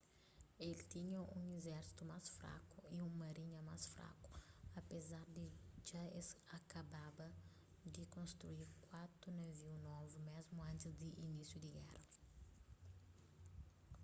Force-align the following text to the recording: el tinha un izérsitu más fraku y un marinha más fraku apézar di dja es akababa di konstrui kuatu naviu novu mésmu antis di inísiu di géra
el 0.65 0.77
tinha 0.93 1.19
un 1.39 1.43
izérsitu 1.57 2.01
más 2.11 2.25
fraku 2.37 2.77
y 2.95 2.97
un 3.07 3.13
marinha 3.23 3.59
más 3.69 3.83
fraku 3.93 4.29
apézar 4.81 5.25
di 5.35 5.45
dja 5.85 6.03
es 6.19 6.27
akababa 6.57 7.27
di 7.93 8.03
konstrui 8.15 8.63
kuatu 8.85 9.27
naviu 9.39 9.73
novu 9.89 10.17
mésmu 10.29 10.59
antis 10.71 10.93
di 11.01 11.09
inísiu 11.27 11.57
di 11.61 11.69
géra 11.77 12.03